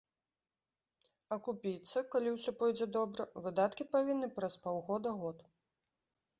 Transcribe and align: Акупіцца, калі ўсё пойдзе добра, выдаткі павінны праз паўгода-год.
Акупіцца, 1.37 2.03
калі 2.15 2.33
ўсё 2.37 2.51
пойдзе 2.63 2.89
добра, 2.99 3.29
выдаткі 3.45 3.89
павінны 3.95 4.27
праз 4.41 4.53
паўгода-год. 4.67 5.37